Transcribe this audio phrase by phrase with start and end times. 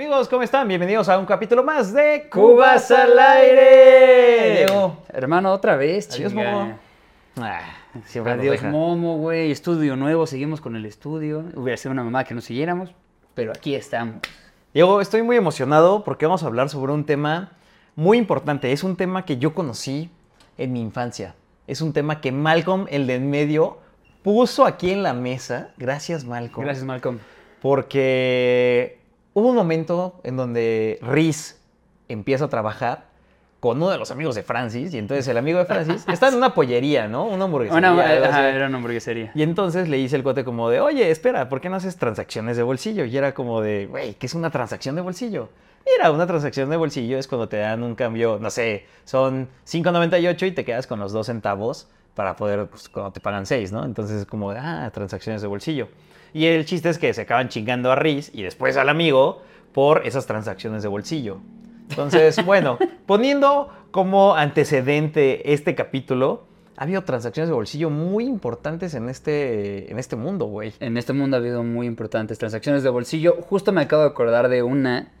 [0.00, 0.66] Amigos, ¿cómo están?
[0.66, 4.64] Bienvenidos a un capítulo más de Cubas al aire.
[4.64, 4.96] Diego.
[5.12, 6.52] Hermano, otra vez, Adiós, chinga.
[6.52, 6.78] Momo.
[7.36, 7.60] Ah,
[8.06, 8.70] siempre nos Adiós, deja.
[8.70, 9.50] Momo, güey.
[9.50, 11.44] Estudio nuevo, seguimos con el estudio.
[11.54, 12.94] Hubiera sido una mamá que no siguiéramos,
[13.34, 14.22] pero aquí estamos.
[14.72, 17.52] Diego, estoy muy emocionado porque vamos a hablar sobre un tema
[17.94, 18.72] muy importante.
[18.72, 20.08] Es un tema que yo conocí
[20.56, 21.34] en mi infancia.
[21.66, 23.76] Es un tema que Malcolm, el de en medio,
[24.22, 25.74] puso aquí en la mesa.
[25.76, 26.64] Gracias, Malcolm.
[26.64, 27.18] Gracias, Malcolm.
[27.60, 28.99] Porque
[29.40, 31.60] hubo un momento en donde Riz
[32.08, 33.10] empieza a trabajar
[33.60, 34.92] con uno de los amigos de Francis.
[34.94, 37.26] Y entonces el amigo de Francis está en una pollería, ¿no?
[37.26, 37.92] Una hamburguesería.
[37.92, 39.30] Una, ajá, era una hamburguesería.
[39.34, 42.56] Y entonces le dice el cuate como de, oye, espera, ¿por qué no haces transacciones
[42.56, 43.04] de bolsillo?
[43.04, 45.50] Y era como de, güey, ¿qué es una transacción de bolsillo?
[45.86, 50.48] Mira, una transacción de bolsillo es cuando te dan un cambio, no sé, son 5.98
[50.48, 53.84] y te quedas con los dos centavos para poder, pues, cuando te pagan 6, ¿no?
[53.84, 55.88] Entonces es como de, ah, transacciones de bolsillo.
[56.32, 59.42] Y el chiste es que se acaban chingando a Riz y después al amigo
[59.72, 61.38] por esas transacciones de bolsillo.
[61.88, 66.44] Entonces, bueno, poniendo como antecedente este capítulo,
[66.76, 70.72] ha habido transacciones de bolsillo muy importantes en este, en este mundo, güey.
[70.80, 73.36] En este mundo ha habido muy importantes transacciones de bolsillo.
[73.42, 75.12] Justo me acabo de acordar de una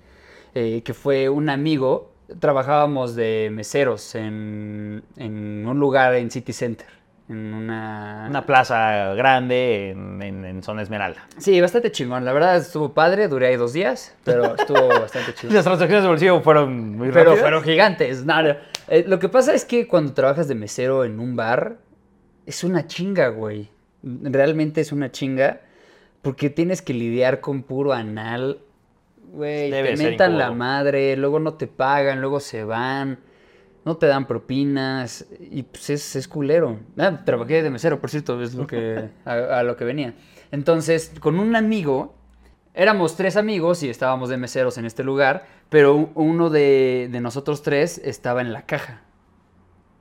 [0.54, 2.12] eh, que fue un amigo.
[2.38, 6.86] Trabajábamos de meseros en, en un lugar en City Center.
[7.30, 8.26] En una...
[8.28, 11.26] Una plaza grande en, en- en zona Esmeralda.
[11.38, 12.24] Sí, bastante chingón.
[12.24, 13.28] La verdad estuvo padre.
[13.28, 15.54] Duré ahí dos días, pero estuvo bastante Y chingón.
[15.54, 17.40] las transacciones de bolsillo fueron muy Pero rápidas.
[17.40, 18.24] fueron gigantes.
[18.24, 18.56] no, no.
[18.88, 21.76] Eh, lo que pasa es que cuando trabajas de mesero en un bar,
[22.46, 23.68] es una chinga, güey.
[24.02, 25.60] Realmente es una chinga.
[26.22, 28.58] Porque tienes que lidiar con puro anal.
[29.32, 33.20] Güey, te mentan la madre, luego no te pagan, luego se van.
[33.84, 35.26] No te dan propinas.
[35.40, 36.78] Y pues es, es culero.
[36.98, 40.14] Ah, trabajé de mesero, por cierto, es lo que, a, a lo que venía.
[40.50, 42.14] Entonces, con un amigo,
[42.74, 47.62] éramos tres amigos y estábamos de meseros en este lugar, pero uno de, de nosotros
[47.62, 49.02] tres estaba en la caja.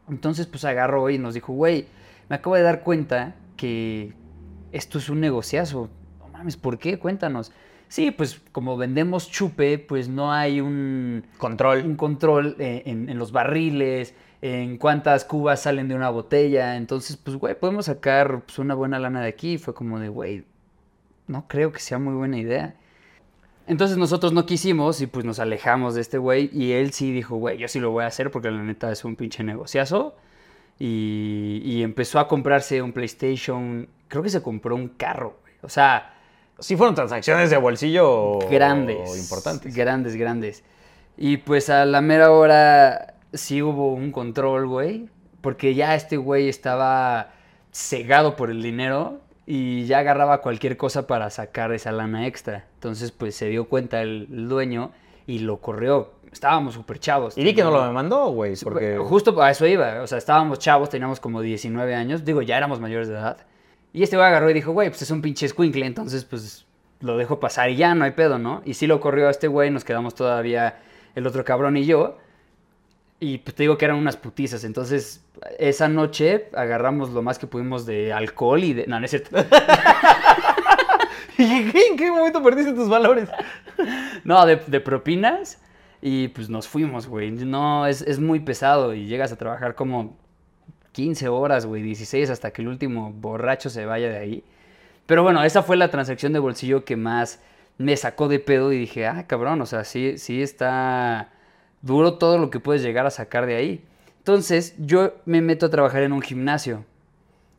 [0.09, 1.87] Entonces, pues agarró y nos dijo, güey,
[2.29, 4.13] me acabo de dar cuenta que
[4.71, 5.89] esto es un negociazo.
[6.19, 6.97] No mames, ¿por qué?
[6.97, 7.51] Cuéntanos.
[7.89, 11.83] Sí, pues como vendemos chupe, pues no hay un Control.
[11.83, 14.13] un control eh, en, en los barriles,
[14.43, 16.77] en cuántas cubas salen de una botella.
[16.77, 19.57] Entonces, pues, güey, podemos sacar pues, una buena lana de aquí.
[19.57, 20.45] Fue como de, güey,
[21.27, 22.75] no creo que sea muy buena idea.
[23.65, 27.35] Entonces nosotros no quisimos y pues nos alejamos de este güey y él sí dijo,
[27.35, 30.15] güey, yo sí lo voy a hacer porque la neta es un pinche negociazo.
[30.79, 35.53] Y, y empezó a comprarse un PlayStation, creo que se compró un carro, güey.
[35.61, 36.18] O sea,
[36.59, 39.17] Sí fueron transacciones de bolsillo grandes.
[39.17, 39.75] importantes.
[39.75, 40.63] Grandes, grandes.
[41.17, 45.07] Y pues a la mera hora sí hubo un control, güey.
[45.41, 47.29] Porque ya este güey estaba
[47.71, 52.65] cegado por el dinero y ya agarraba cualquier cosa para sacar esa lana extra.
[52.75, 54.91] Entonces pues se dio cuenta el, el dueño
[55.27, 56.11] y lo corrió.
[56.31, 57.37] Estábamos súper chavos.
[57.37, 58.97] Y di que no lo teníamos- mandó, güey, porque...
[58.99, 60.01] Justo a eso iba.
[60.03, 62.23] O sea, estábamos chavos, teníamos como 19 años.
[62.23, 63.37] Digo, ya éramos mayores de edad.
[63.93, 66.65] Y este güey agarró y dijo, güey, pues es un pinche escuincle, entonces pues
[67.01, 68.61] lo dejo pasar y ya, no hay pedo, ¿no?
[68.65, 70.79] Y sí lo corrió a este güey, nos quedamos todavía
[71.15, 72.17] el otro cabrón y yo.
[73.21, 74.63] Y pues te digo que eran unas putizas.
[74.63, 75.25] Entonces,
[75.57, 78.87] esa noche agarramos lo más que pudimos de alcohol y de.
[78.87, 79.35] No, no es cierto.
[81.37, 83.29] ¿Y qué- ¿En qué momento perdiste tus valores?
[84.23, 85.59] No, de, de propinas.
[86.01, 87.31] Y pues nos fuimos, güey.
[87.31, 88.93] No, es, es muy pesado.
[88.93, 90.17] Y llegas a trabajar como
[90.91, 94.43] 15 horas, güey, 16 hasta que el último borracho se vaya de ahí.
[95.05, 97.41] Pero bueno, esa fue la transacción de bolsillo que más
[97.79, 101.31] me sacó de pedo y dije, ah, cabrón, o sea, sí, sí está
[101.81, 103.83] duro todo lo que puedes llegar a sacar de ahí.
[104.19, 106.85] Entonces, yo me meto a trabajar en un gimnasio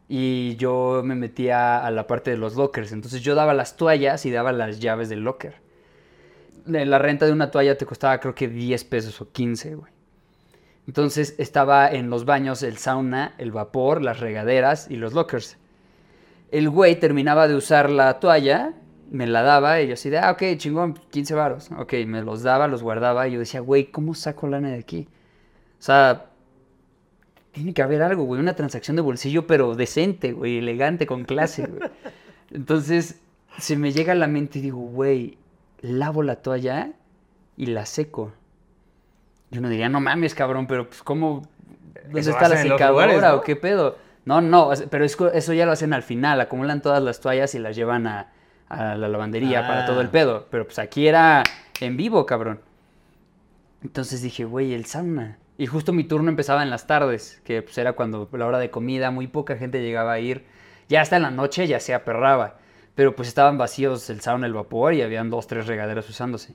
[0.08, 2.92] y yo me metía a la parte de los lockers.
[2.92, 5.54] Entonces, yo daba las toallas y daba las llaves del locker.
[6.66, 9.99] La renta de una toalla te costaba creo que 10 pesos o 15, güey.
[10.90, 15.56] Entonces estaba en los baños el sauna, el vapor, las regaderas y los lockers.
[16.50, 18.74] El güey terminaba de usar la toalla,
[19.08, 21.70] me la daba y yo así de, ah, ok, chingón, 15 varos.
[21.78, 25.06] Ok, me los daba, los guardaba y yo decía, güey, ¿cómo saco lana de aquí?
[25.78, 26.26] O sea,
[27.52, 31.68] tiene que haber algo, güey, una transacción de bolsillo, pero decente, güey, elegante, con clase,
[31.68, 31.88] güey.
[32.50, 33.20] Entonces
[33.58, 35.38] se me llega a la mente y digo, güey,
[35.82, 36.94] lavo la toalla
[37.56, 38.32] y la seco.
[39.50, 41.42] Y uno diría, no mames, cabrón, pero pues cómo...
[42.04, 43.36] ¿Dónde Eso está la secadora ¿no?
[43.36, 43.96] o qué pedo?
[44.24, 47.74] No, no, pero eso ya lo hacen al final, acumulan todas las toallas y las
[47.74, 48.28] llevan a,
[48.68, 50.12] a la lavandería para todo el Ah.
[50.12, 50.46] pedo.
[50.50, 51.42] Pero pues aquí era
[51.80, 52.60] en vivo, cabrón.
[53.82, 55.38] Entonces dije, güey, el sauna.
[55.58, 58.70] Y justo mi turno empezaba en las tardes, que pues era cuando la hora de
[58.70, 60.44] comida, muy poca gente llegaba a ir.
[60.88, 62.58] Ya hasta en la noche ya se aperraba.
[62.94, 66.54] Pero pues estaban vacíos el sauna, el vapor y habían dos, tres regaderas usándose.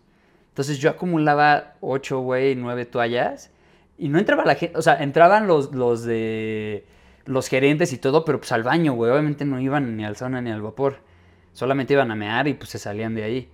[0.56, 3.52] Entonces yo acumulaba ocho, güey, nueve toallas
[3.98, 6.86] y no entraba la gente, o sea, entraban los, los de
[7.26, 9.12] los gerentes y todo, pero pues al baño, güey.
[9.12, 11.00] Obviamente no iban ni al sauna ni al vapor.
[11.52, 13.50] Solamente iban a mear y pues se salían de ahí.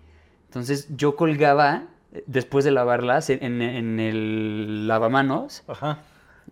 [0.45, 6.03] Entonces yo colgaba, eh, después de lavarlas, en, en el lavamanos, Ajá.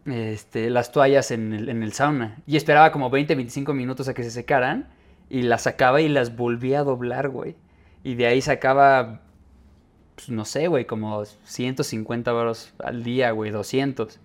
[0.08, 2.38] este, las toallas en el, en el sauna.
[2.48, 4.88] Y esperaba como 20, 25 minutos a que se secaran.
[5.30, 7.56] Y las sacaba y las volvía a doblar, güey.
[8.04, 9.22] Y de ahí sacaba,
[10.20, 14.20] pues, no sé, güey, como 150 baros al día, güey, 200.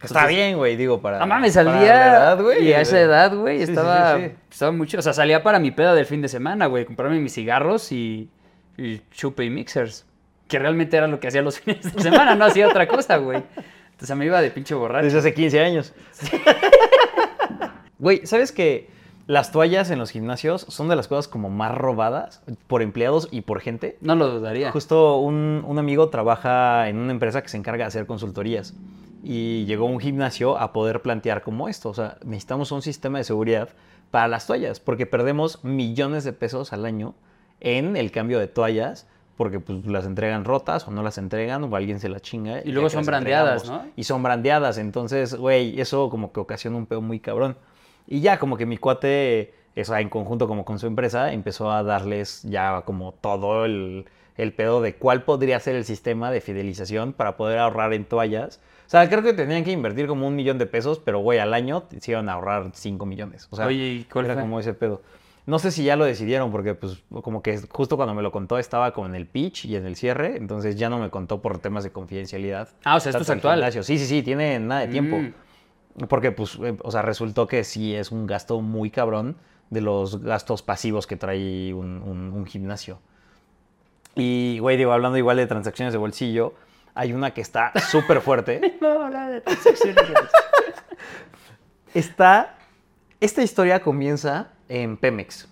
[0.00, 1.18] Está bien, güey, digo, para.
[1.18, 2.68] No mames, edad, güey.
[2.68, 4.32] Y a esa edad, güey, Sí, estaba, sí, sí.
[4.50, 4.98] estaba mucho.
[4.98, 6.84] O sea, salía para mi peda del fin de semana, güey.
[6.84, 8.28] Comprarme mis cigarros y,
[8.76, 10.06] y chupe y mixers.
[10.46, 13.42] Que realmente era lo que hacía los fines de semana, no hacía otra cosa, güey.
[13.90, 15.04] Entonces me iba de pinche borracho.
[15.06, 15.92] Desde hace 15 años.
[17.98, 18.90] Güey, ¿sabes que
[19.26, 23.42] las toallas en los gimnasios son de las cosas como más robadas por empleados y
[23.42, 23.96] por gente?
[24.00, 24.70] No lo dudaría.
[24.70, 28.74] Justo un, un amigo trabaja en una empresa que se encarga de hacer consultorías
[29.22, 31.88] y llegó a un gimnasio a poder plantear como esto.
[31.88, 33.70] O sea, necesitamos un sistema de seguridad
[34.10, 37.14] para las toallas porque perdemos millones de pesos al año
[37.60, 41.74] en el cambio de toallas porque pues las entregan rotas o no las entregan o
[41.74, 42.60] alguien se las chinga.
[42.64, 43.66] Y luego son brandeadas.
[43.66, 43.82] ¿no?
[43.96, 47.56] Y son brandeadas, entonces, güey, eso como que ocasiona un pedo muy cabrón.
[48.06, 51.70] Y ya como que mi cuate, o sea, en conjunto como con su empresa, empezó
[51.70, 54.06] a darles ya como todo el,
[54.36, 58.60] el pedo de cuál podría ser el sistema de fidelización para poder ahorrar en toallas.
[58.86, 61.54] O sea, creo que tenían que invertir como un millón de pesos, pero güey, al
[61.54, 63.48] año iban a ahorrar 5 millones.
[63.50, 64.42] O sea, Oye, ¿y cuál era fue?
[64.42, 65.02] como ese pedo.
[65.46, 68.58] No sé si ya lo decidieron, porque pues como que justo cuando me lo contó
[68.58, 71.58] estaba como en el pitch y en el cierre, entonces ya no me contó por
[71.58, 72.68] temas de confidencialidad.
[72.82, 73.70] Ah, o sea, esto es actual.
[73.72, 75.18] Sí, sí, sí, tiene nada de tiempo.
[75.18, 75.34] Mm.
[76.08, 79.36] Porque, pues, eh, o sea, resultó que sí es un gasto muy cabrón
[79.70, 82.98] de los gastos pasivos que trae un, un- un gimnasio.
[84.16, 86.54] Y, güey, digo, hablando igual de transacciones de bolsillo,
[86.94, 88.76] hay una que está súper fuerte.
[88.80, 90.04] No, hablar de transacciones.
[91.94, 92.56] Está.
[93.20, 95.48] Esta historia comienza en Pemex.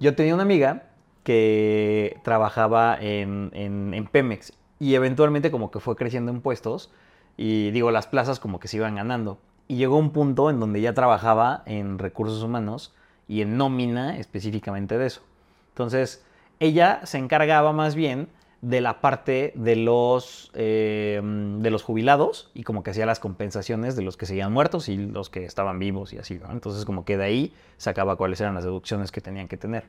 [0.00, 0.84] Yo tenía una amiga
[1.22, 6.90] que trabajaba en, en- en Pemex y eventualmente como que fue creciendo en puestos
[7.36, 9.38] y digo, las plazas como que se iban ganando.
[9.68, 12.94] Y llegó un punto en donde ya trabajaba en recursos humanos
[13.28, 15.22] y en nómina específicamente de eso.
[15.70, 16.24] Entonces,
[16.60, 18.28] ella se encargaba más bien
[18.62, 23.96] de la parte de los, eh, de los jubilados y como que hacía las compensaciones
[23.96, 26.40] de los que seguían muertos y los que estaban vivos y así.
[26.50, 29.84] Entonces como que de ahí sacaba cuáles eran las deducciones que tenían que tener.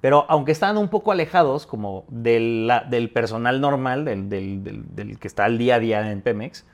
[0.00, 5.28] Pero aunque estaban un poco alejados como del, del personal normal, del- del- del que
[5.28, 6.64] está al día a día en Pemex,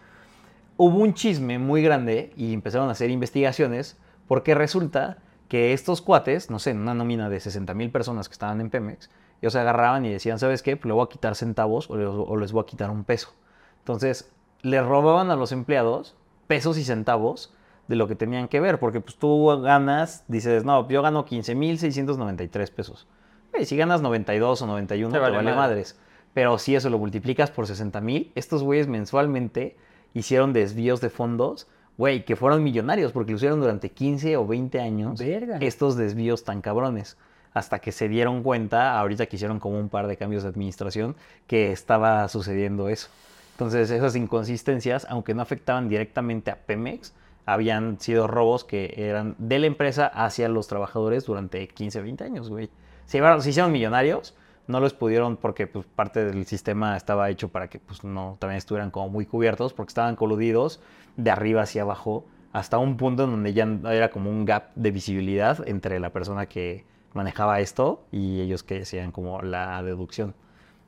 [0.77, 5.19] hubo un chisme muy grande y empezaron a hacer investigaciones porque resulta
[5.49, 8.71] que estos cuates, no sé, en una nómina de 60 mil personas que estaban en
[8.71, 10.77] Pemex, ellos se agarraban y decían, ¿sabes qué?
[10.77, 13.33] Pues le voy a quitar centavos o les, o les voy a quitar un peso.
[13.81, 14.33] Entonces,
[14.63, 16.17] le robaban a los empleados
[16.49, 17.55] pesos y centavos
[17.87, 22.71] de lo que tenían que ver, porque pues tú ganas, dices, no, yo gano 15.693
[22.73, 23.07] pesos.
[23.53, 25.61] Güey, si ganas 92 o 91, Te te vale vale, madre.
[25.61, 25.99] madres.
[26.35, 29.77] Pero si eso lo multiplicas por 60 mil, estos güeyes mensualmente
[30.19, 31.67] hicieron desvíos de fondos,
[31.99, 35.59] güey, que fueron millonarios, porque lo hicieron durante 15 o 20 años Verga.
[35.61, 37.17] estos desvíos tan cabrones.
[37.55, 41.17] Hasta que se dieron cuenta, ahorita que hicieron como un par de cambios de administración,
[41.47, 43.09] que estaba sucediendo eso.
[43.53, 47.15] Entonces, esas inconsistencias, aunque no afectaban directamente a Pemex,
[47.47, 52.51] habían sido robos que eran de la empresa hacia los trabajadores durante 15, 20 años,
[52.51, 52.69] güey.
[53.07, 54.35] Se, llevaron- se hicieron millonarios,
[54.69, 58.59] no los pudieron porque pues, parte del sistema estaba hecho para que pues, no también
[58.59, 60.81] estuvieran como muy cubiertos, porque estaban coludidos
[61.17, 64.91] de arriba hacia abajo, hasta un punto en donde ya era como un gap de
[64.91, 70.35] visibilidad entre la persona que manejaba esto y ellos que hacían como la deducción.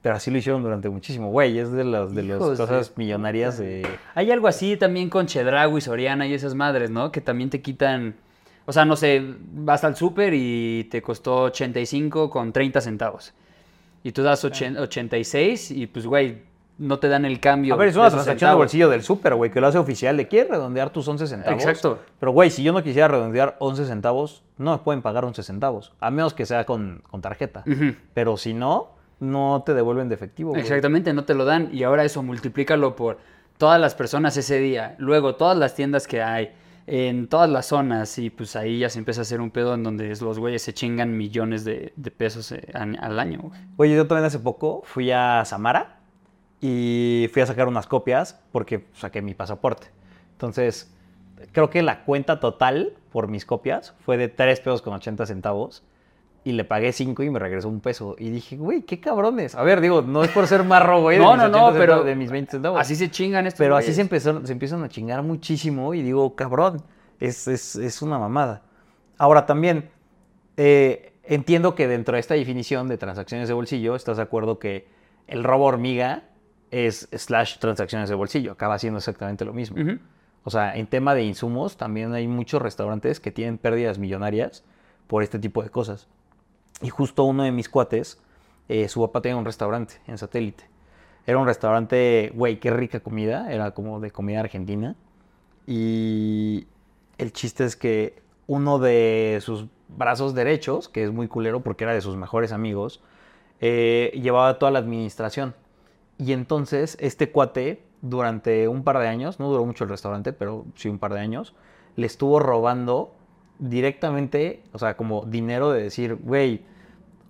[0.00, 3.86] Pero así lo hicieron durante muchísimo, güey, es de las de las cosas millonarias de...
[4.14, 7.10] Hay algo así también con Chedraui, Soriana y esas madres, ¿no?
[7.10, 8.14] Que también te quitan.
[8.64, 13.34] O sea, no sé, vas al súper y te costó 85 con 30 centavos.
[14.08, 16.38] Y tú das ochen- 86 y pues, güey,
[16.78, 17.74] no te dan el cambio.
[17.74, 19.76] A ver, es de una esos transacción de bolsillo del súper, güey, que lo hace
[19.76, 20.16] oficial.
[20.16, 21.60] ¿Le quieres redondear tus 11 centavos?
[21.60, 21.98] Exacto.
[22.18, 25.92] Pero, güey, si yo no quisiera redondear 11 centavos, no me pueden pagar 11 centavos.
[26.00, 27.64] A menos que sea con, con tarjeta.
[28.14, 30.62] Pero si no, no te devuelven de efectivo, güey.
[30.62, 31.68] Exactamente, no te lo dan.
[31.70, 33.18] Y ahora eso multiplícalo por
[33.58, 34.94] todas las personas ese día.
[34.96, 36.52] Luego, todas las tiendas que hay,
[36.88, 38.18] en todas las zonas.
[38.18, 40.72] Y pues ahí ya se empieza a hacer un pedo en donde los güeyes se
[40.72, 43.50] chingan millones de, pesos eh, al año.
[43.76, 46.00] Oye, yo también hace poco fui a Samara
[46.60, 49.88] y fui a sacar unas copias porque saqué mi pasaporte.
[50.32, 50.92] Entonces,
[51.52, 55.84] creo que la cuenta total por mis copias fue de 3 pesos con 80 centavos.
[56.48, 58.16] Y le pagué 5 y me regresó un peso.
[58.18, 59.54] Y dije, güey, qué cabrones.
[59.54, 62.04] A ver, digo, no es por ser marro, güey, de, No, no, no, 80 pero
[62.04, 62.80] de mis 20 centavos.
[62.80, 66.34] Así se chingan estos Pero así se, empezó, se empiezan a chingar muchísimo y digo,
[66.36, 66.82] cabrón,
[67.20, 68.62] es, es- es una mamada.
[69.18, 69.90] Ahora también,
[70.56, 74.88] eh, entiendo que dentro de esta definición de transacciones de bolsillo, estás de acuerdo que
[75.26, 76.24] el robo hormiga
[76.70, 79.76] es slash transacciones de bolsillo, acaba siendo exactamente lo mismo.
[80.44, 84.64] O sea, en tema de insumos, también hay muchos restaurantes que tienen pérdidas millonarias
[85.06, 86.08] por este tipo de cosas.
[86.82, 88.20] Y justo uno de mis cuates,
[88.68, 90.64] eh, su papá tenía un restaurante en satélite.
[91.26, 94.96] Era un restaurante, güey, qué rica comida, era como de comida argentina.
[95.66, 96.66] Y
[97.18, 101.92] el chiste es que uno de sus brazos derechos, que es muy culero porque era
[101.92, 103.02] de sus mejores amigos,
[103.60, 105.54] eh, llevaba toda la administración.
[106.16, 110.64] Y entonces este cuate, durante un par de años, no duró mucho el restaurante, pero
[110.74, 111.54] sí un par de años,
[111.96, 113.12] le estuvo robando
[113.58, 116.62] directamente, o sea, como dinero de decir, güey,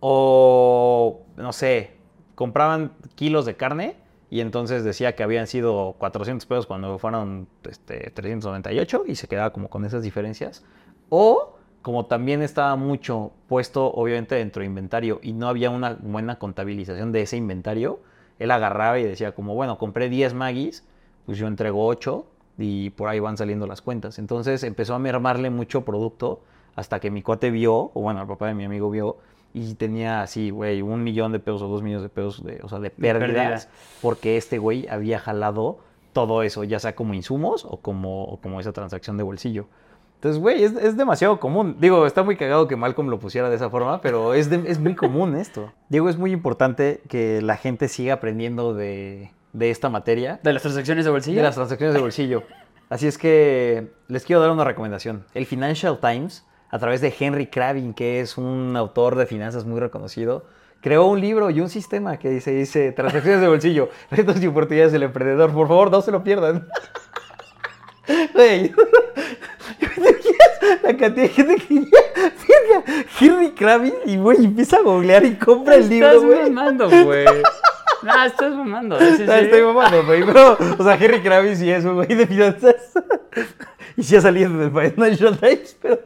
[0.00, 1.92] o no sé,
[2.34, 3.96] compraban kilos de carne
[4.30, 9.52] y entonces decía que habían sido 400 pesos cuando fueron este, 398 y se quedaba
[9.52, 10.64] como con esas diferencias.
[11.08, 16.38] O como también estaba mucho puesto obviamente dentro de inventario y no había una buena
[16.38, 18.00] contabilización de ese inventario,
[18.38, 20.84] él agarraba y decía como, bueno, compré 10 Magis,
[21.24, 22.26] pues yo entrego 8
[22.58, 24.18] y por ahí van saliendo las cuentas.
[24.18, 26.40] Entonces empezó a mermarle mucho producto
[26.76, 29.16] hasta que mi cuate vio, o bueno, el papá de mi amigo vio,
[29.54, 32.68] y tenía así, güey, un millón de pesos o dos millones de pesos, de, o
[32.68, 33.78] sea, de pérdidas, pérdida.
[34.02, 35.78] porque este güey había jalado
[36.12, 39.66] todo eso, ya sea como insumos o como, o como esa transacción de bolsillo.
[40.16, 41.76] Entonces, güey, es, es demasiado común.
[41.78, 44.80] Digo, está muy cagado que Malcolm lo pusiera de esa forma, pero es, de- es
[44.80, 45.72] muy común esto.
[45.88, 50.62] Diego, es muy importante que la gente siga aprendiendo de, de esta materia, De las
[50.62, 51.36] transacciones de bolsillo.
[51.38, 52.42] de las transacciones de bolsillo.
[52.90, 55.24] Así es que les quiero dar una recomendación.
[55.34, 59.78] El Financial Times, a través de Henry Cravin, que es un autor de finanzas muy
[59.80, 60.46] reconocido,
[60.80, 64.92] creó un libro y un sistema que dice, dice Transacciones de bolsillo, retos y oportunidades
[64.92, 65.52] del emprendedor.
[65.52, 66.66] Por favor, no se lo pierdan.
[68.32, 68.72] Güey,
[70.82, 71.90] la cantidad de gente que
[73.20, 76.50] Henry Cravin y güey empieza a googlear y compra el libro, Estás güey.
[76.50, 77.26] mamando, güey.
[78.02, 78.96] No, estás mamando.
[79.00, 82.92] Ah, Estoy mamando, güey, pero, o sea, Henry Kravis sí es un güey de finanzas.
[83.96, 85.98] y sí ha salido del Financial Times, pero...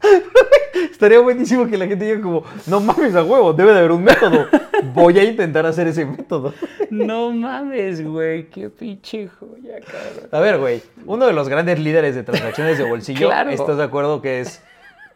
[0.92, 4.02] Estaría buenísimo que la gente diga como, no mames a huevo, debe de haber un
[4.04, 4.46] método.
[4.94, 6.54] Voy a intentar hacer ese método.
[6.90, 8.48] No mames, güey.
[8.48, 10.28] Qué pinche joya, cabrón.
[10.30, 13.50] A ver, güey, uno de los grandes líderes de transacciones de bolsillo, Claro.
[13.50, 14.62] ¿estás de acuerdo que es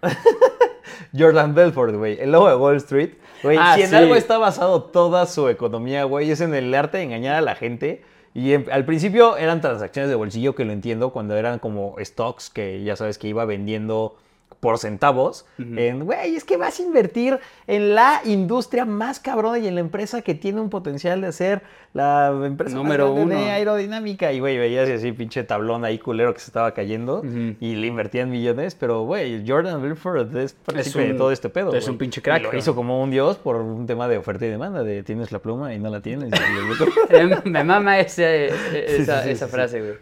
[1.17, 2.19] Jordan Belfort, güey?
[2.21, 3.11] El lobo de Wall Street.
[3.43, 3.95] Güey, Ah, si en sí.
[3.97, 7.55] algo está basado toda su economía, güey, es en el arte de engañar a la
[7.55, 8.03] gente.
[8.35, 12.49] Y en- al principio eran transacciones de bolsillo, que lo entiendo, cuando eran como stocks,
[12.51, 14.17] que ya sabes que iba vendiendo
[14.63, 15.45] por centavos.
[15.59, 19.81] En, güey, es que vas a invertir en la industria más cabrona y en la
[19.81, 21.63] empresa que tiene un potencial de ser
[21.95, 23.35] la empresa más Número de uno.
[23.37, 24.33] aerodinámica.
[24.33, 27.25] Y, güey, veías así pinche tablón ahí culero que se estaba cayendo
[27.59, 28.77] y le invertían millones.
[28.77, 31.75] Pero, güey, Jordan Belfort es partícipe de todo este pedo.
[31.75, 34.47] es un pinche crack, Y lo hizo como un dios por un tema de oferta
[34.47, 36.31] y demanda, de tienes la pluma y no la tienes.
[37.11, 39.95] Eh, Me mama ese- esa, sí, sí, esa frase, güey.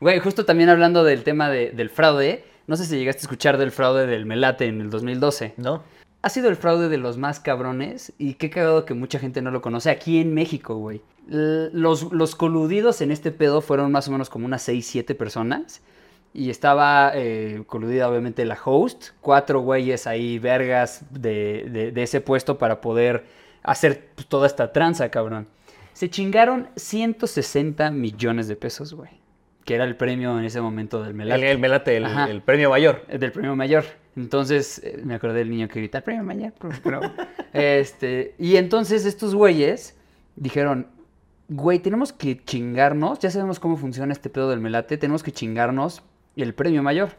[0.00, 3.58] Güey, justo también hablando del tema de- del fraude, no sé si llegaste a escuchar
[3.58, 5.54] del fraude del Melate en el 2012.
[5.56, 5.82] ¿No?
[6.22, 9.50] Ha sido el fraude de los más cabrones y qué cagado que mucha gente no
[9.50, 11.00] lo conoce aquí en México, güey.
[11.28, 15.82] Los, los coludidos en este pedo fueron más o menos como unas 6, 7 personas.
[16.34, 22.20] Y estaba eh, coludida obviamente la host, cuatro güeyes ahí vergas de, de- de ese
[22.20, 23.24] puesto para poder
[23.62, 25.46] hacer toda esta tranza, cabrón.
[25.94, 29.10] Se chingaron 160 millones de pesos, güey.
[29.66, 31.50] Que era el premio en ese momento del El, Melate.
[31.50, 33.06] el Melate, el, premio mayor.
[33.06, 33.84] Del premio mayor.
[34.16, 36.52] Entonces, eh, me acordé del niño que grita, premio mayor.
[36.52, 37.10] por favor".
[37.52, 39.94] este, y entonces estos güeyes
[40.36, 40.86] dijeron,
[41.48, 46.02] güey, tenemos que chingarnos, ya sabemos cómo funciona este pedo del melate, tenemos que chingarnos
[46.36, 47.10] el premio mayor.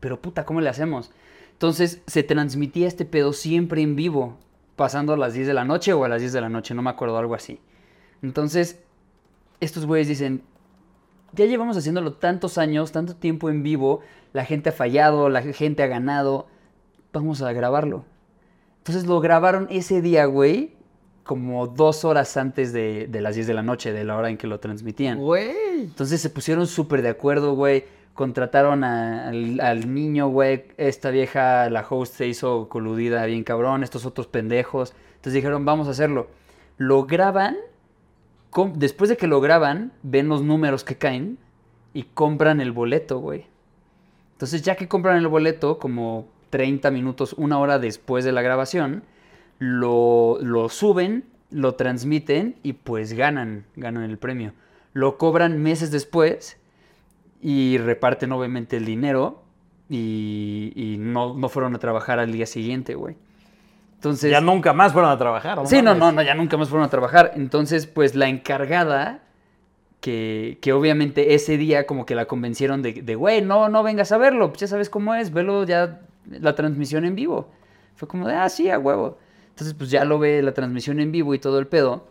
[0.00, 1.10] Pero puta, ¿cómo le hacemos?
[1.52, 4.38] Entonces se transmitía este pedo siempre en vivo,
[4.76, 6.82] pasando a las 10 de la noche o a las 10 de la noche, no
[6.82, 7.60] me acuerdo, algo así.
[8.22, 8.80] Entonces,
[9.60, 10.42] estos güeyes dicen,
[11.34, 14.00] ya llevamos haciéndolo tantos años, tanto tiempo en vivo,
[14.32, 16.46] la gente ha fallado, la gente ha ganado,
[17.12, 18.04] vamos a grabarlo.
[18.78, 20.72] Entonces lo grabaron ese día, güey,
[21.22, 24.36] como dos horas antes de, de las 10 de la noche, de la hora en
[24.36, 25.18] que lo transmitían.
[25.18, 25.52] Güey.
[25.80, 27.84] Entonces se pusieron súper de acuerdo, güey.
[28.12, 30.64] Contrataron a- al, al niño, güey.
[30.76, 33.82] Esta vieja, la host, se hizo coludida bien cabrón.
[33.82, 34.92] Estos otros pendejos.
[35.16, 36.28] Entonces dijeron, vamos a hacerlo.
[36.76, 37.56] Lo graban.
[38.74, 41.38] Después de que lo graban, ven los números que caen
[41.92, 43.46] y compran el boleto, güey.
[44.32, 49.02] Entonces ya que compran el boleto, como 30 minutos, una hora después de la grabación,
[49.58, 54.52] lo, lo suben, lo transmiten y pues ganan, ganan el premio.
[54.92, 56.56] Lo cobran meses después
[57.42, 59.42] y reparten obviamente el dinero
[59.88, 63.16] y, y no, no fueron a trabajar al día siguiente, güey.
[64.04, 65.58] Entonces, Ya nunca más fueron a trabajar.
[65.66, 67.32] Sí, no, no, no, ya nunca más fueron a trabajar.
[67.36, 69.22] Entonces, pues la encargada,
[70.00, 74.12] que, que obviamente ese día como que la convencieron de, de, güey, no, no vengas
[74.12, 77.48] a verlo, pues ya sabes cómo es, velo ya la transmisión en vivo.
[77.96, 79.16] Fue como de, ah, sí, a huevo.
[79.48, 82.06] Entonces, pues ya lo ve la transmisión en vivo y todo el pedo.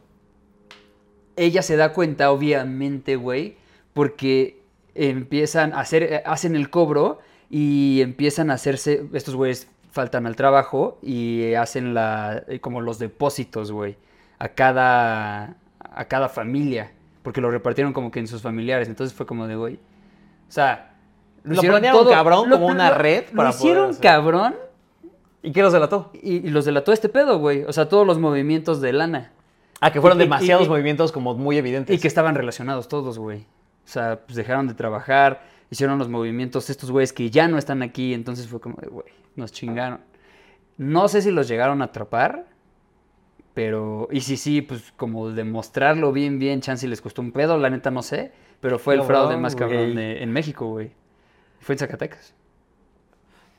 [1.36, 3.58] Ella se da cuenta, obviamente, güey,
[3.94, 4.64] porque
[4.96, 7.20] empiezan a hacer, eh, hacen el cobro
[7.52, 12.98] y empiezan a hacerse, estos güeyes faltan al trabajo y hacen la, eh, como los
[12.98, 13.96] depósitos, güey,
[14.40, 19.26] a cada, a cada familia, porque lo repartieron como que en sus familiares, entonces fue
[19.28, 20.96] como de, güey, o sea,
[21.44, 24.56] Lo planearon cabrón, como una red Lo para hicieron cabrón
[25.44, 26.10] ¿Y qué los delató?
[26.14, 29.32] y, y los delató este pedo, güey, o sea, todos los movimientos de lana.
[29.80, 31.96] Ah, que fueron Y- demasiados y- movimientos como muy evidentes.
[31.96, 33.42] Y que estaban relacionados todos, güey.
[33.42, 37.84] O sea, pues dejaron de trabajar, hicieron los movimientos estos güeyes que ya no están
[37.84, 40.02] aquí, entonces fue como de, güey, nos chingaron.
[40.78, 42.46] No sé si los llegaron a atrapar,
[43.54, 47.58] pero, y si sí, pues como demostrarlo bien, bien, chance y les costó un pedo,
[47.58, 50.92] la neta no sé, pero fue el fraude más cabrón de- en México, güey.
[51.60, 52.34] Fue en Zacatecas.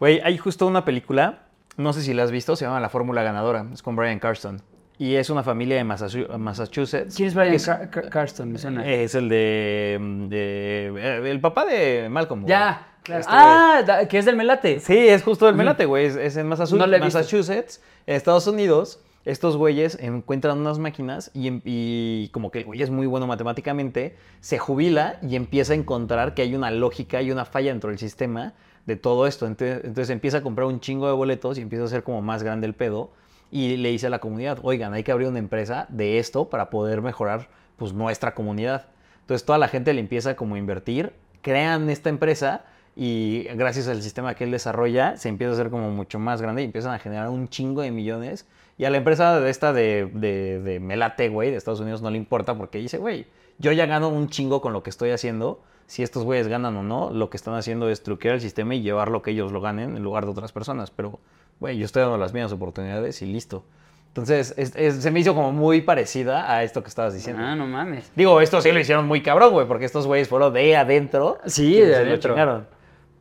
[0.00, 1.44] Güey, hay justo una película,
[1.76, 4.60] no sé si la has visto, se llama La Fórmula Ganadora, es con Brian Carston.
[4.98, 7.16] Y es una familia de Massachu- Massachusetts.
[7.16, 8.52] ¿Quién es Brian es, Car- Carston?
[8.52, 8.86] Me suena.
[8.88, 12.44] es el de, de- eh, El papá de Malcolm.
[12.46, 13.20] ya, claro.
[13.20, 14.80] Este ah, da- que es del Melate.
[14.80, 15.58] Sí, es justo el Ujú.
[15.58, 16.06] Melate, güey.
[16.06, 17.18] Es, es en Massachu- No la he visto.
[17.18, 18.98] Massachusetts, en Estados Unidos.
[19.24, 23.26] Estos güeyes encuentran unas máquinas y, em- y como que el güey es muy bueno
[23.26, 27.88] matemáticamente, se jubila y empieza a encontrar que hay una lógica y una falla dentro
[27.88, 28.52] del sistema
[28.84, 29.46] de todo esto.
[29.46, 32.42] Entonces, entonces empieza a comprar un chingo de boletos y empieza a hacer como más
[32.42, 33.12] grande el pedo.
[33.50, 36.68] Y le dice a la comunidad, oigan, hay que abrir una empresa de esto para
[36.68, 38.86] poder mejorar pues nuestra comunidad.
[39.22, 42.64] Entonces toda la gente le empieza como a invertir, crean esta empresa
[42.96, 46.62] y gracias al sistema que él desarrolla se empieza a hacer como mucho más grande
[46.62, 48.46] y empiezan a generar un chingo de millones.
[48.78, 52.10] Y a la empresa de esta de, de, de Melate, güey, de Estados Unidos no
[52.10, 53.26] le importa porque dice, güey,
[53.58, 55.60] yo ya gano un chingo con lo que estoy haciendo.
[55.86, 58.82] Si estos güeyes ganan o no, lo que están haciendo es truquear el sistema y
[58.82, 60.90] llevar lo que ellos lo ganen en lugar de otras personas.
[60.90, 61.20] Pero,
[61.60, 63.64] güey, yo estoy dando las mismas oportunidades y listo.
[64.08, 67.42] Entonces, es- es- se me hizo como muy parecida a esto que estabas diciendo.
[67.44, 68.10] Ah, no mames.
[68.16, 71.38] Digo, esto sí lo hicieron muy cabrón, güey, porque estos güeyes fueron de adentro.
[71.46, 72.34] Sí, de lo adentro.
[72.34, 72.74] Pinches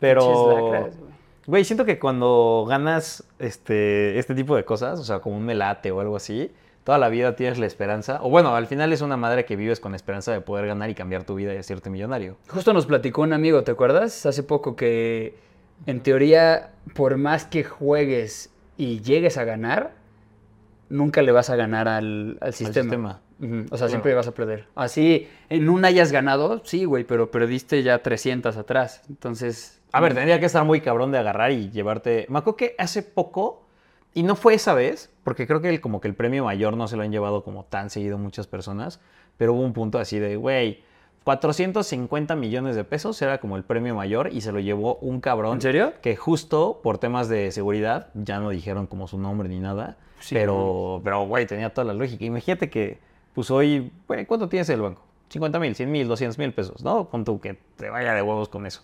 [0.03, 0.83] Pero, güey.
[1.47, 5.91] güey, siento que cuando ganas este, este tipo de cosas, o sea, como un melate
[5.91, 6.51] o algo así,
[6.83, 8.19] toda la vida tienes la esperanza.
[8.21, 10.93] O bueno, al final es una madre que vives con esperanza de poder ganar y
[10.93, 12.35] cambiar tu vida y hacerte millonario.
[12.49, 14.25] Justo nos platicó un amigo, ¿te acuerdas?
[14.25, 15.37] Hace poco que
[15.85, 19.93] en teoría, por más que juegues y llegues a ganar,
[20.89, 23.21] nunca le vas a ganar al, al sistema.
[23.71, 24.67] O sea, siempre vas a perder.
[24.75, 29.01] Así, en un hayas ganado, sí, güey, pero perdiste ya 300 atrás.
[29.07, 29.79] Entonces...
[29.93, 32.25] A ver, tendría que estar muy cabrón de agarrar y llevarte.
[32.27, 33.61] Me acuerdo que hace poco,
[34.15, 36.87] y no fue esa vez, porque creo que el, como que el premio mayor no
[36.87, 38.99] se lo han llevado como tan seguido muchas personas,
[39.37, 40.83] pero hubo un punto así de, güey,
[41.25, 45.53] 450 millones de pesos era como el premio mayor y se lo llevó un cabrón.
[45.53, 45.93] ¿En serio?
[46.01, 50.33] Que justo por temas de seguridad, ya no dijeron como su nombre ni nada, Sí,
[50.33, 52.25] pero, pero, güey, tenía toda la lógica.
[52.25, 52.97] Imagínate que,
[53.35, 55.03] pues hoy, güey, ¿cuánto tienes en el banco?
[55.29, 57.09] 50 mil, 100 mil, 200 mil pesos, ¿no?
[57.09, 58.81] Pon tú que te vaya de huevos con eso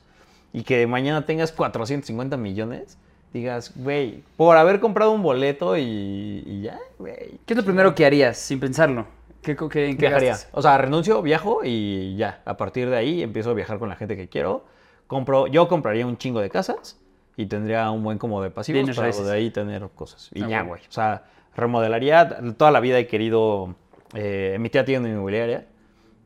[0.53, 2.97] y que mañana tengas 450 millones,
[3.33, 7.39] digas, güey, por haber comprado un boleto y, y ya, güey.
[7.45, 9.05] ¿Qué es lo primero que harías sin pensarlo?
[9.41, 10.31] ¿Qué, qué, en qué Viajaría.
[10.31, 10.49] gastas?
[10.53, 12.41] O sea, renuncio, viajo y ya.
[12.45, 14.65] A partir de ahí empiezo a viajar con la gente que quiero.
[15.07, 16.99] Compro, yo compraría un chingo de casas
[17.37, 19.25] y tendría un buen como de pasivos Bienes para raíces.
[19.25, 20.29] de ahí tener cosas.
[20.33, 20.81] Y Ah, ya, güey.
[20.81, 21.23] O sea,
[21.55, 22.27] remodelaría.
[22.57, 23.75] Toda la vida he querido.
[24.13, 25.65] eh, mi tía tiene una inmobiliaria.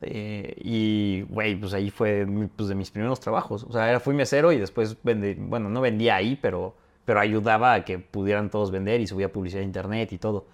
[0.06, 3.64] Eh, y, güey, pues ahí fue pues, de mis primeros trabajos.
[3.64, 5.34] O sea, era, fui mesero y después vendí.
[5.36, 9.62] Bueno, no vendía ahí, pero, pero ayudaba a que pudieran todos vender y subía publicidad
[9.62, 10.46] a internet y todo.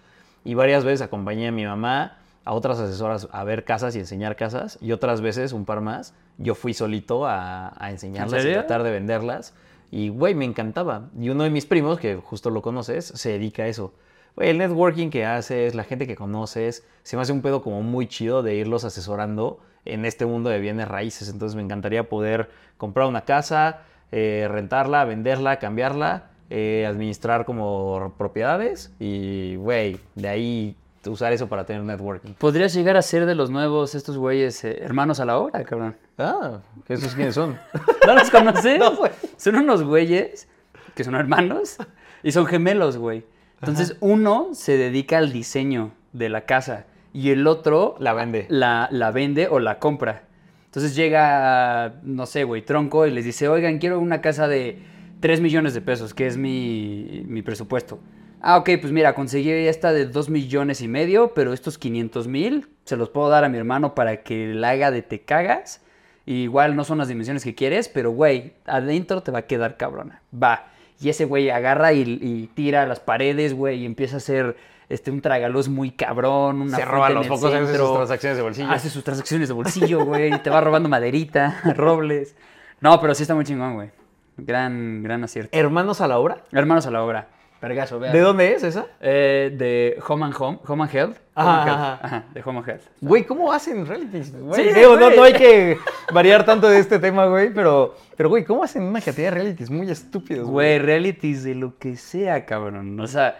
[0.43, 4.35] Y varias veces acompañé a mi mamá, a otras asesoras a ver casas y enseñar
[4.35, 4.77] casas.
[4.81, 8.59] Y otras veces, un par más, yo fui solito a, a enseñarlas y serio?
[8.59, 9.53] tratar de venderlas.
[9.91, 11.09] Y, güey, me encantaba.
[11.19, 13.93] Y uno de mis primos, que justo lo conoces, se dedica a eso.
[14.39, 18.07] El networking que haces, la gente que conoces, se me hace un pedo como muy
[18.07, 21.29] chido de irlos asesorando en este mundo de bienes raíces.
[21.29, 28.91] Entonces me encantaría poder comprar una casa, eh, rentarla, venderla, cambiarla, eh, administrar como propiedades
[28.99, 30.75] y, güey, de ahí
[31.05, 32.33] usar eso para tener networking.
[32.33, 35.95] Podrías llegar a ser de los nuevos, estos güeyes, eh, hermanos a la hora, cabrón.
[36.17, 37.57] Ah, ¿esos quiénes son?
[38.05, 38.79] ¿No los conoces?
[38.79, 38.93] No.
[39.37, 40.47] Son unos güeyes
[40.95, 41.77] que son hermanos,
[42.23, 43.23] y son gemelos, güey.
[43.61, 48.45] Entonces, uno se dedica al diseño de la casa y el otro La vende.
[48.49, 50.23] la, la vende o la compra.
[50.65, 54.79] Entonces llega, no sé, güey, Tronco y les dice, oigan, quiero una casa de
[55.19, 57.99] 3 millones de pesos, que es mi, mi presupuesto.
[58.41, 62.67] Ah, ok, pues mira, conseguí esta de 2 millones y medio, pero estos 500 mil
[62.85, 65.81] se los puedo dar a mi hermano para que la haga de te cagas.
[66.25, 69.75] Y igual no son las dimensiones que quieres, pero güey, adentro te va a quedar
[69.77, 70.21] cabrona.
[70.31, 70.67] Va.
[71.01, 74.57] Y ese güey agarra y, y tira a las paredes, güey, y empieza a hacer
[74.89, 78.71] este, un tragaluz muy cabrón, una Se roba los focos, hace sus transacciones de bolsillo.
[78.71, 80.41] Hace sus transacciones de bolsillo, güey.
[80.41, 82.35] te va robando maderita, robles.
[82.81, 83.91] No, pero sí está muy chingón, güey.
[84.37, 85.55] Gran, gran acierto.
[85.57, 86.43] ¿Hermanos a la obra?
[86.51, 87.27] Hermanos a la obra.
[87.61, 88.13] Vergazo, vean.
[88.13, 88.87] ¿De dónde es esa?
[89.01, 91.17] Eh, de Home and Home, Home and Health.
[91.35, 91.79] Home Ajá, and Health.
[91.79, 91.99] ajá.
[92.03, 92.81] Ajá, de Home and Health.
[93.01, 94.31] Güey, ¿cómo hacen realities?
[94.33, 95.17] Güey, Sí, digo, no, güey.
[95.17, 95.77] no hay que
[96.13, 99.69] variar tanto de este tema, güey, pero, pero, güey, ¿cómo hacen una cantidad de realities
[99.69, 102.97] muy estúpidos, Güey, realities de lo que sea, cabrón.
[102.99, 103.39] O sea,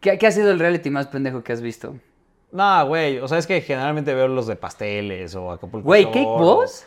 [0.00, 1.94] ¿qué, qué ha sido el reality más pendejo que has visto?
[2.52, 6.24] No, güey, o sea, es que generalmente veo los de pasteles o Acapulco Güey, ¿Cake
[6.24, 6.86] Boss?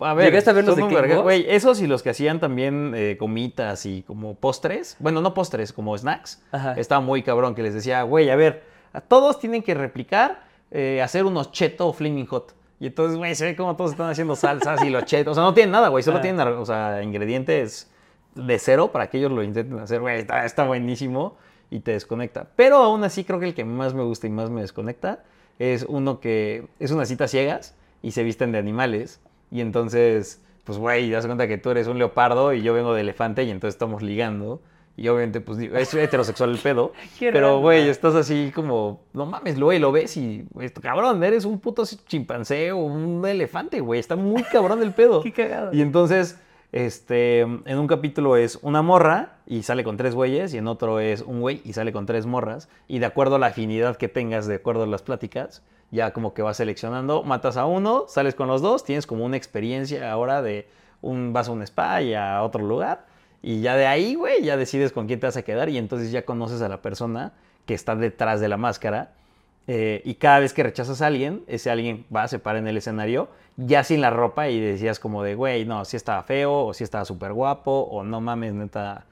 [0.00, 1.16] A ver, ¿Llegaste a de?
[1.22, 4.96] Güey, esos y los que hacían también eh, comitas y como postres.
[4.98, 6.42] Bueno, no postres, como snacks.
[6.52, 6.74] Ajá.
[6.74, 8.62] Estaba muy cabrón que les decía, güey, a ver,
[8.92, 12.54] a todos tienen que replicar, eh, hacer unos cheto o flaming hot.
[12.78, 15.32] Y entonces, güey, se ve como todos están haciendo salsas y los chetos.
[15.32, 16.22] O sea, no tienen nada, güey, solo Ah.
[16.22, 17.90] tienen, o sea, ingredientes
[18.34, 21.36] de cero para que ellos lo intenten hacer, güey, está, está buenísimo
[21.70, 22.48] y te desconecta.
[22.54, 25.24] Pero aún así creo que el que más me gusta y más me desconecta
[25.58, 29.20] es uno que es unas citas ciegas y se visten de animales.
[29.50, 33.00] Y entonces, pues, güey, das cuenta que tú eres un leopardo y yo vengo de
[33.00, 34.60] elefante y entonces estamos ligando.
[34.96, 36.92] Y obviamente, pues, digo, es heterosexual el pedo.
[37.18, 41.58] Pero, güey, estás así como, no mames, güey, lo ves y, güey, cabrón, eres un
[41.58, 43.98] puto chimpancé o un elefante, güey.
[43.98, 45.22] Está muy cabrón el pedo.
[45.24, 45.72] Qué cagado.
[45.72, 46.38] Y entonces,
[46.72, 51.00] este, en un capítulo es una morra y sale con tres güeyes, y en otro
[51.00, 52.68] es un güey y sale con tres morras.
[52.86, 56.34] Y de acuerdo a la afinidad que tengas, de acuerdo a las pláticas, ya como
[56.34, 60.42] que vas seleccionando, matas a uno, sales con los dos, tienes como una experiencia ahora
[60.42, 60.68] de
[61.02, 63.06] un, vas a un spa y a otro lugar.
[63.42, 66.12] Y ya de ahí, güey, ya decides con quién te vas a quedar y entonces
[66.12, 67.32] ya conoces a la persona
[67.66, 69.12] que está detrás de la máscara.
[69.66, 72.76] eh, y cada vez que rechazas a alguien, ese alguien va, se para en el
[72.76, 76.74] escenario, ya sin la ropa y decías como de, güey, no, si estaba feo, o
[76.74, 79.04] si estaba súper guapo, o no mames, neta,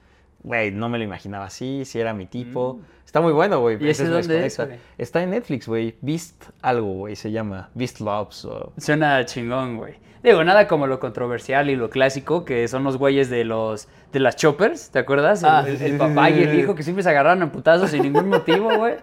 [0.42, 2.80] güey, no me lo imaginaba así, si era mi tipo.
[3.04, 3.76] Está muy bueno, güey.
[3.82, 4.58] ¿Y ese me dónde es?
[4.98, 5.96] Está en Netflix, güey.
[6.02, 7.70] Beast algo, güey, se llama.
[7.74, 8.44] Beast Loves.
[8.44, 9.94] o- Suena chingón, güey.
[10.22, 14.20] Digo, nada como lo controversial y lo clásico, que son los güeyes de los de
[14.20, 15.42] las choppers, ¿te acuerdas?
[15.42, 18.28] El- Ah, el, papá y el hijo que siempre se agarraron a putazos sin ningún
[18.28, 18.94] motivo, güey.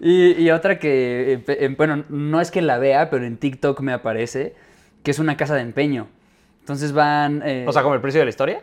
[0.00, 3.92] Y, y otra que, eh, bueno, no es que la vea, pero en TikTok me
[3.92, 4.54] aparece,
[5.02, 6.08] que es una casa de empeño.
[6.60, 7.42] Entonces van...
[7.44, 8.62] eh, O sea, como el precio de la historia.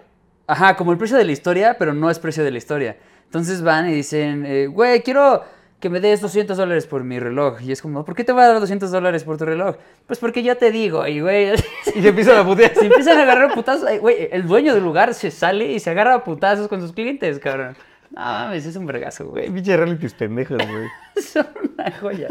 [0.51, 2.97] Ajá, como el precio de la historia, pero no es precio de la historia.
[3.23, 5.45] Entonces van y dicen, eh, güey, quiero
[5.79, 7.61] que me des 200 dólares por mi reloj.
[7.61, 9.77] Y es como, ¿por qué te voy a dar 200 dólares por tu reloj?
[10.07, 11.53] Pues porque yo te digo, y güey,
[11.95, 12.73] Y se empiezan a putear.
[12.75, 13.97] se empiezan a agarrar putazos.
[14.01, 17.39] Güey, el dueño del lugar se sale y se agarra a putazos con sus clientes,
[17.39, 17.77] cabrón.
[18.09, 19.49] No mames, es un vergazo, güey.
[19.49, 20.89] Pinche realities pendejos, güey.
[21.23, 22.27] Son una joya.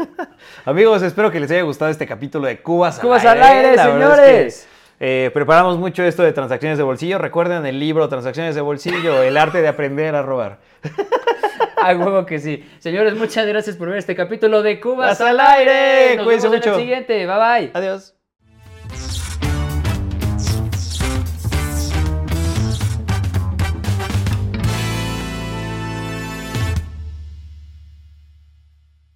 [0.65, 3.87] Amigos, espero que les haya gustado este capítulo de Cubas, Cubas al aire, verdad es
[3.87, 4.67] que, señores.
[5.03, 7.17] Eh, preparamos mucho esto de transacciones de bolsillo.
[7.17, 10.59] Recuerden el libro Transacciones de bolsillo, el arte de aprender a robar.
[11.83, 12.63] A huevo que sí.
[12.77, 16.15] Señores, muchas gracias por ver este capítulo de Cubas ¡Hasta al aire!
[16.17, 16.75] Nos Cuídense vemos en mucho.
[16.75, 17.25] el siguiente.
[17.25, 17.71] Bye bye.
[17.73, 18.13] Adiós.